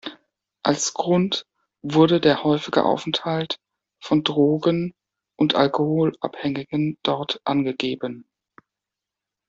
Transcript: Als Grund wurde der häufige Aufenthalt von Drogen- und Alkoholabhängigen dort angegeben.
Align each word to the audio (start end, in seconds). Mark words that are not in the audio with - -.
Als 0.63 0.95
Grund 0.95 1.45
wurde 1.83 2.19
der 2.19 2.43
häufige 2.43 2.83
Aufenthalt 2.85 3.59
von 3.99 4.23
Drogen- 4.23 4.95
und 5.35 5.53
Alkoholabhängigen 5.53 6.97
dort 7.03 7.39
angegeben. 7.43 8.25